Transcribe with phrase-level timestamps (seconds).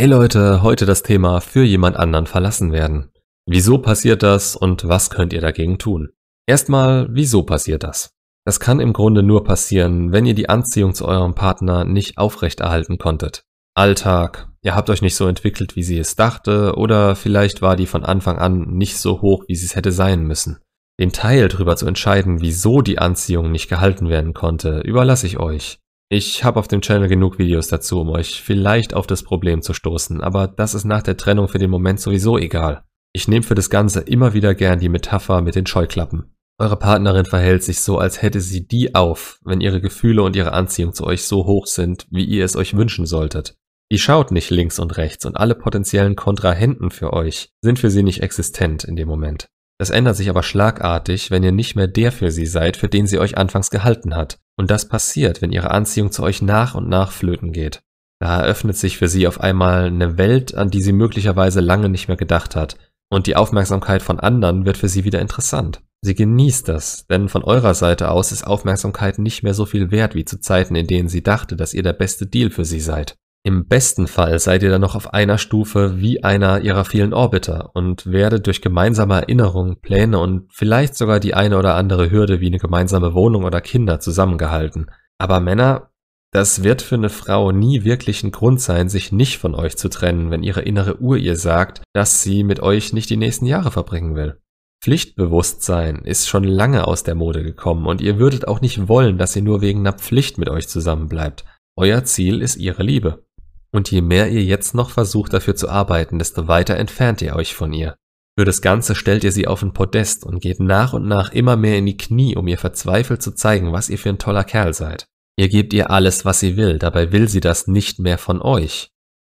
[0.00, 3.10] Hey Leute, heute das Thema für jemand anderen verlassen werden.
[3.44, 6.08] Wieso passiert das und was könnt ihr dagegen tun?
[6.46, 8.14] Erstmal, wieso passiert das?
[8.46, 12.96] Das kann im Grunde nur passieren, wenn ihr die Anziehung zu eurem Partner nicht aufrechterhalten
[12.96, 13.42] konntet.
[13.74, 17.84] Alltag, ihr habt euch nicht so entwickelt, wie sie es dachte, oder vielleicht war die
[17.84, 20.60] von Anfang an nicht so hoch, wie sie es hätte sein müssen.
[20.98, 25.78] Den Teil darüber zu entscheiden, wieso die Anziehung nicht gehalten werden konnte, überlasse ich euch.
[26.12, 29.74] Ich habe auf dem Channel genug Videos dazu, um euch vielleicht auf das Problem zu
[29.74, 32.82] stoßen, aber das ist nach der Trennung für den Moment sowieso egal.
[33.12, 36.34] Ich nehme für das Ganze immer wieder gern die Metapher mit den Scheuklappen.
[36.58, 40.52] Eure Partnerin verhält sich so, als hätte sie die auf, wenn ihre Gefühle und ihre
[40.52, 43.54] Anziehung zu euch so hoch sind, wie ihr es euch wünschen solltet.
[43.92, 48.02] Die schaut nicht links und rechts und alle potenziellen Kontrahenten für euch sind für sie
[48.02, 49.48] nicht existent in dem Moment.
[49.80, 53.06] Das ändert sich aber schlagartig, wenn ihr nicht mehr der für sie seid, für den
[53.06, 54.38] sie euch anfangs gehalten hat.
[54.58, 57.80] Und das passiert, wenn ihre Anziehung zu euch nach und nach flöten geht.
[58.18, 62.08] Da eröffnet sich für sie auf einmal eine Welt, an die sie möglicherweise lange nicht
[62.08, 62.76] mehr gedacht hat.
[63.08, 65.80] Und die Aufmerksamkeit von anderen wird für sie wieder interessant.
[66.02, 70.14] Sie genießt das, denn von eurer Seite aus ist Aufmerksamkeit nicht mehr so viel wert
[70.14, 73.16] wie zu Zeiten, in denen sie dachte, dass ihr der beste Deal für sie seid.
[73.42, 77.70] Im besten Fall seid ihr dann noch auf einer Stufe wie einer ihrer vielen Orbiter
[77.72, 82.48] und werdet durch gemeinsame Erinnerungen, Pläne und vielleicht sogar die eine oder andere Hürde wie
[82.48, 84.90] eine gemeinsame Wohnung oder Kinder zusammengehalten.
[85.16, 85.90] Aber Männer,
[86.32, 89.88] das wird für eine Frau nie wirklich ein Grund sein, sich nicht von euch zu
[89.88, 93.70] trennen, wenn ihre innere Uhr ihr sagt, dass sie mit euch nicht die nächsten Jahre
[93.70, 94.38] verbringen will.
[94.82, 99.32] Pflichtbewusstsein ist schon lange aus der Mode gekommen und ihr würdet auch nicht wollen, dass
[99.32, 101.44] sie nur wegen einer Pflicht mit euch zusammenbleibt.
[101.76, 103.24] Euer Ziel ist ihre Liebe.
[103.72, 107.54] Und je mehr ihr jetzt noch versucht dafür zu arbeiten, desto weiter entfernt ihr euch
[107.54, 107.96] von ihr.
[108.38, 111.56] Für das Ganze stellt ihr sie auf ein Podest und geht nach und nach immer
[111.56, 114.72] mehr in die Knie, um ihr verzweifelt zu zeigen, was ihr für ein toller Kerl
[114.72, 115.06] seid.
[115.36, 118.90] Ihr gebt ihr alles, was sie will, dabei will sie das nicht mehr von euch.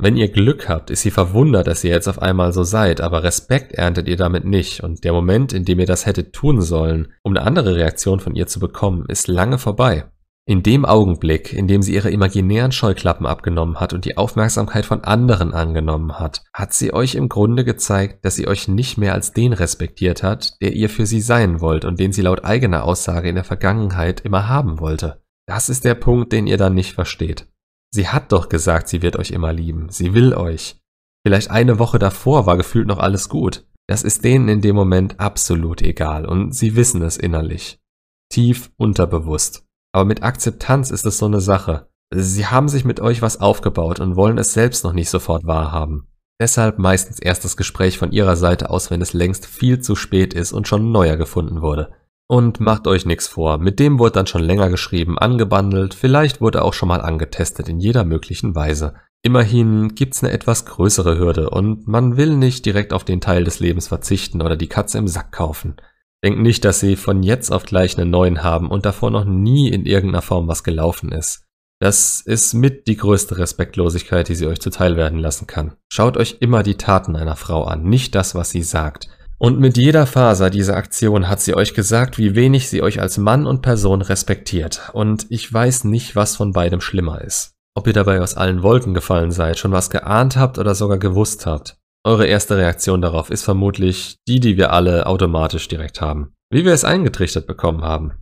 [0.00, 3.24] Wenn ihr Glück habt, ist sie verwundert, dass ihr jetzt auf einmal so seid, aber
[3.24, 7.12] Respekt erntet ihr damit nicht und der Moment, in dem ihr das hättet tun sollen,
[7.24, 10.04] um eine andere Reaktion von ihr zu bekommen, ist lange vorbei.
[10.48, 15.04] In dem Augenblick, in dem sie ihre imaginären Scheuklappen abgenommen hat und die Aufmerksamkeit von
[15.04, 19.34] anderen angenommen hat, hat sie euch im Grunde gezeigt, dass sie euch nicht mehr als
[19.34, 23.28] den respektiert hat, der ihr für sie sein wollt und den sie laut eigener Aussage
[23.28, 25.22] in der Vergangenheit immer haben wollte.
[25.46, 27.46] Das ist der Punkt, den ihr dann nicht versteht.
[27.92, 29.90] Sie hat doch gesagt, sie wird euch immer lieben.
[29.90, 30.80] Sie will euch.
[31.26, 33.66] Vielleicht eine Woche davor war gefühlt noch alles gut.
[33.86, 37.78] Das ist denen in dem Moment absolut egal und sie wissen es innerlich.
[38.30, 39.67] Tief unterbewusst.
[39.92, 41.88] Aber mit Akzeptanz ist es so eine Sache.
[42.14, 46.08] Sie haben sich mit euch was aufgebaut und wollen es selbst noch nicht sofort wahrhaben.
[46.40, 50.34] Deshalb meistens erst das Gespräch von ihrer Seite aus, wenn es längst viel zu spät
[50.34, 51.92] ist und schon neuer gefunden wurde.
[52.30, 56.62] Und macht euch nichts vor, mit dem wurde dann schon länger geschrieben, angebandelt, vielleicht wurde
[56.62, 58.94] auch schon mal angetestet in jeder möglichen Weise.
[59.22, 63.60] Immerhin gibt's eine etwas größere Hürde und man will nicht direkt auf den Teil des
[63.60, 65.76] Lebens verzichten oder die Katze im Sack kaufen.
[66.24, 69.68] Denkt nicht, dass sie von jetzt auf gleich einen neuen haben und davor noch nie
[69.68, 71.44] in irgendeiner Form was gelaufen ist.
[71.80, 75.74] Das ist mit die größte Respektlosigkeit, die sie euch zuteil werden lassen kann.
[75.88, 79.08] Schaut euch immer die Taten einer Frau an, nicht das, was sie sagt.
[79.38, 83.18] Und mit jeder Faser dieser Aktion hat sie euch gesagt, wie wenig sie euch als
[83.18, 84.90] Mann und Person respektiert.
[84.92, 87.54] Und ich weiß nicht, was von beidem schlimmer ist.
[87.76, 91.46] Ob ihr dabei aus allen Wolken gefallen seid, schon was geahnt habt oder sogar gewusst
[91.46, 91.77] habt.
[92.04, 96.34] Eure erste Reaktion darauf ist vermutlich die, die wir alle automatisch direkt haben.
[96.50, 98.12] Wie wir es eingetrichtert bekommen haben.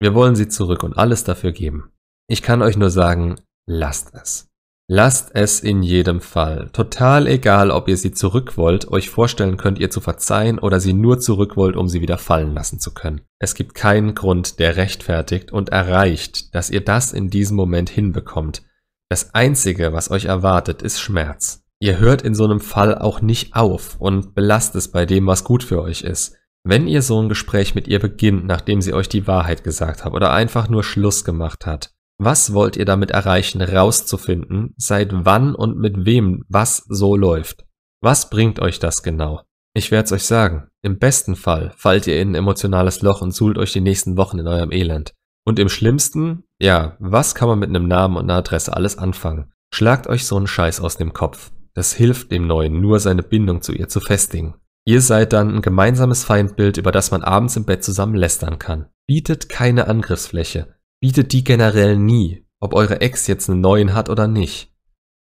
[0.00, 1.90] Wir wollen sie zurück und alles dafür geben.
[2.28, 4.48] Ich kann euch nur sagen, lasst es.
[4.88, 6.70] Lasst es in jedem Fall.
[6.72, 10.92] Total egal, ob ihr sie zurück wollt, euch vorstellen könnt, ihr zu verzeihen oder sie
[10.92, 13.22] nur zurück wollt, um sie wieder fallen lassen zu können.
[13.40, 18.62] Es gibt keinen Grund, der rechtfertigt und erreicht, dass ihr das in diesem Moment hinbekommt.
[19.08, 21.65] Das Einzige, was euch erwartet, ist Schmerz.
[21.78, 25.44] Ihr hört in so einem Fall auch nicht auf und belasst es bei dem, was
[25.44, 26.36] gut für euch ist.
[26.64, 30.12] Wenn ihr so ein Gespräch mit ihr beginnt, nachdem sie euch die Wahrheit gesagt hat
[30.12, 35.78] oder einfach nur Schluss gemacht hat, was wollt ihr damit erreichen, rauszufinden, seit wann und
[35.78, 37.66] mit wem was so läuft?
[38.00, 39.42] Was bringt euch das genau?
[39.74, 40.68] Ich werde es euch sagen.
[40.82, 44.38] Im besten Fall fallt ihr in ein emotionales Loch und suhlt euch die nächsten Wochen
[44.38, 45.12] in eurem Elend.
[45.44, 49.52] Und im schlimmsten, ja, was kann man mit einem Namen und einer Adresse alles anfangen?
[49.72, 51.52] Schlagt euch so einen Scheiß aus dem Kopf.
[51.76, 54.54] Das hilft dem Neuen nur, seine Bindung zu ihr zu festigen.
[54.86, 58.86] Ihr seid dann ein gemeinsames Feindbild, über das man abends im Bett zusammen lästern kann.
[59.06, 60.74] Bietet keine Angriffsfläche.
[61.00, 64.72] Bietet die generell nie, ob eure Ex jetzt einen neuen hat oder nicht.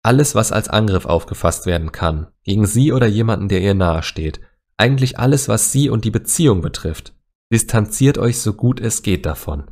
[0.05, 4.41] Alles, was als Angriff aufgefasst werden kann, gegen sie oder jemanden, der ihr nahe steht,
[4.77, 7.15] eigentlich alles, was sie und die Beziehung betrifft,
[7.53, 9.65] distanziert euch so gut es geht davon.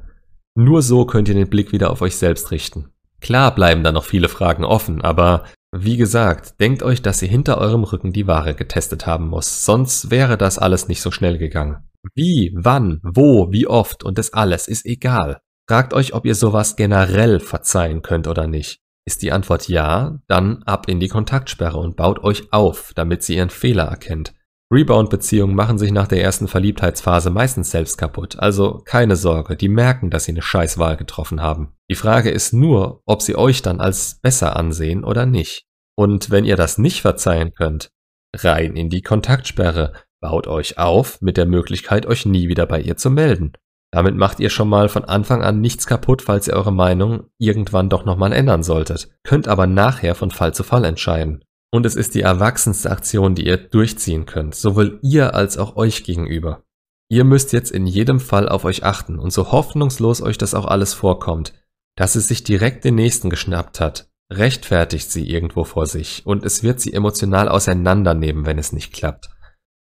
[0.56, 2.88] Nur so könnt ihr den Blick wieder auf euch selbst richten.
[3.20, 7.56] Klar bleiben da noch viele Fragen offen, aber Wie gesagt, denkt euch, dass ihr hinter
[7.56, 11.88] eurem Rücken die Ware getestet haben muss, sonst wäre das alles nicht so schnell gegangen.
[12.14, 15.40] Wie, wann, wo, wie oft und das alles ist egal.
[15.66, 18.80] Fragt euch, ob ihr sowas generell verzeihen könnt oder nicht.
[19.06, 23.36] Ist die Antwort ja, dann ab in die Kontaktsperre und baut euch auf, damit sie
[23.36, 24.34] ihren Fehler erkennt.
[24.72, 30.08] Rebound-Beziehungen machen sich nach der ersten Verliebtheitsphase meistens selbst kaputt, also keine Sorge, die merken,
[30.08, 31.74] dass sie eine Scheißwahl getroffen haben.
[31.90, 35.66] Die Frage ist nur, ob sie euch dann als besser ansehen oder nicht.
[35.94, 37.90] Und wenn ihr das nicht verzeihen könnt,
[38.34, 39.92] rein in die Kontaktsperre,
[40.22, 43.52] baut euch auf mit der Möglichkeit, euch nie wieder bei ihr zu melden.
[43.92, 47.90] Damit macht ihr schon mal von Anfang an nichts kaputt, falls ihr eure Meinung irgendwann
[47.90, 51.44] doch nochmal ändern solltet, könnt aber nachher von Fall zu Fall entscheiden.
[51.72, 56.04] Und es ist die erwachsenste Aktion, die ihr durchziehen könnt, sowohl ihr als auch euch
[56.04, 56.64] gegenüber.
[57.08, 60.66] Ihr müsst jetzt in jedem Fall auf euch achten und so hoffnungslos euch das auch
[60.66, 61.54] alles vorkommt,
[61.96, 66.62] dass es sich direkt den nächsten geschnappt hat, rechtfertigt sie irgendwo vor sich und es
[66.62, 69.30] wird sie emotional auseinandernehmen, wenn es nicht klappt.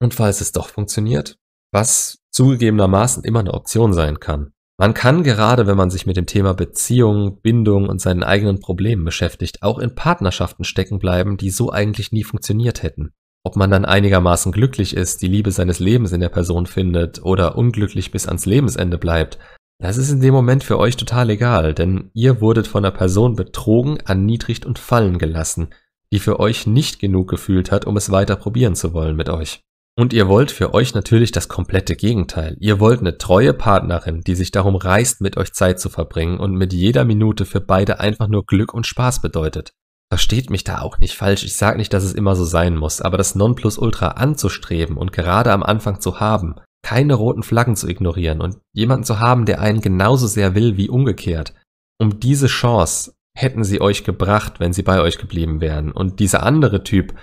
[0.00, 1.38] Und falls es doch funktioniert,
[1.70, 4.52] was zugegebenermaßen immer eine Option sein kann,
[4.82, 9.05] man kann gerade, wenn man sich mit dem Thema Beziehung, Bindung und seinen eigenen Problemen
[9.05, 13.12] beschäftigt, auch in Partnerschaften stecken bleiben, die so eigentlich nie funktioniert hätten.
[13.44, 17.56] Ob man dann einigermaßen glücklich ist, die Liebe seines Lebens in der Person findet oder
[17.56, 19.38] unglücklich bis ans Lebensende bleibt,
[19.79, 23.37] das ist in dem Moment für euch total egal, denn ihr wurdet von einer Person
[23.37, 25.69] betrogen, erniedrigt und fallen gelassen,
[26.11, 29.62] die für euch nicht genug gefühlt hat, um es weiter probieren zu wollen mit euch.
[29.98, 32.56] Und ihr wollt für euch natürlich das komplette Gegenteil.
[32.60, 36.54] Ihr wollt eine treue Partnerin, die sich darum reißt, mit euch Zeit zu verbringen und
[36.54, 39.72] mit jeder Minute für beide einfach nur Glück und Spaß bedeutet.
[40.10, 43.00] Versteht mich da auch nicht falsch, ich sage nicht, dass es immer so sein muss,
[43.00, 48.40] aber das Nonplusultra anzustreben und gerade am Anfang zu haben, keine roten Flaggen zu ignorieren
[48.40, 51.54] und jemanden zu haben, der einen genauso sehr will wie umgekehrt,
[51.98, 55.92] um diese Chance hätten sie euch gebracht, wenn sie bei euch geblieben wären.
[55.92, 57.14] Und dieser andere Typ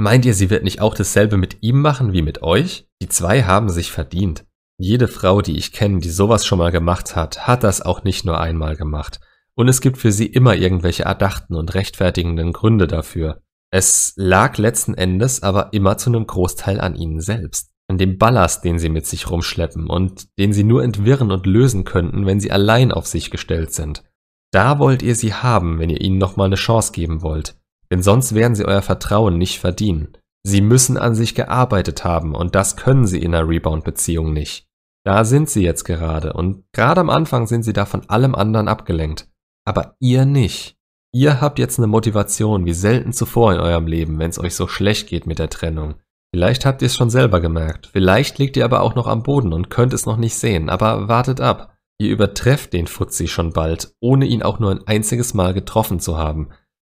[0.00, 2.86] Meint ihr, sie wird nicht auch dasselbe mit ihm machen wie mit euch?
[3.02, 4.46] Die zwei haben sich verdient.
[4.78, 8.24] Jede Frau, die ich kenne, die sowas schon mal gemacht hat, hat das auch nicht
[8.24, 9.18] nur einmal gemacht.
[9.56, 13.42] Und es gibt für sie immer irgendwelche erdachten und rechtfertigenden Gründe dafür.
[13.72, 17.72] Es lag letzten Endes aber immer zu einem Großteil an ihnen selbst.
[17.88, 21.82] An dem Ballast, den sie mit sich rumschleppen und den sie nur entwirren und lösen
[21.82, 24.04] könnten, wenn sie allein auf sich gestellt sind.
[24.52, 27.56] Da wollt ihr sie haben, wenn ihr ihnen nochmal eine Chance geben wollt
[27.90, 30.16] denn sonst werden sie euer Vertrauen nicht verdienen.
[30.44, 34.66] Sie müssen an sich gearbeitet haben und das können sie in einer Rebound-Beziehung nicht.
[35.04, 38.68] Da sind sie jetzt gerade und gerade am Anfang sind sie da von allem anderen
[38.68, 39.28] abgelenkt.
[39.64, 40.76] Aber ihr nicht.
[41.12, 44.68] Ihr habt jetzt eine Motivation wie selten zuvor in eurem Leben, wenn es euch so
[44.68, 45.94] schlecht geht mit der Trennung.
[46.34, 49.54] Vielleicht habt ihr es schon selber gemerkt, vielleicht liegt ihr aber auch noch am Boden
[49.54, 51.74] und könnt es noch nicht sehen, aber wartet ab.
[51.98, 56.18] Ihr übertrefft den Fuzzi schon bald, ohne ihn auch nur ein einziges Mal getroffen zu
[56.18, 56.50] haben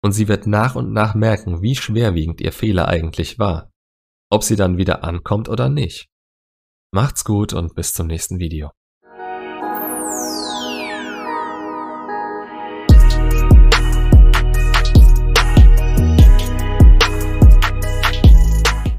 [0.03, 3.71] und sie wird nach und nach merken, wie schwerwiegend ihr Fehler eigentlich war,
[4.29, 6.07] ob sie dann wieder ankommt oder nicht.
[6.93, 8.71] Macht's gut und bis zum nächsten Video.